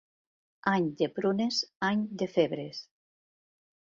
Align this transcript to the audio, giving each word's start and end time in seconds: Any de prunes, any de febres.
Any 0.69 0.85
de 1.01 1.09
prunes, 1.17 1.59
any 1.89 2.01
de 2.21 2.29
febres. 2.39 2.81